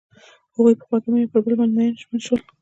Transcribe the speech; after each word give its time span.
هغوی 0.55 0.73
په 0.79 0.83
خوږ 0.87 1.03
مینه 1.11 1.19
کې 1.25 1.31
پر 1.31 1.39
بل 1.45 1.53
باندې 1.59 1.95
ژمن 1.99 2.19
شول. 2.25 2.39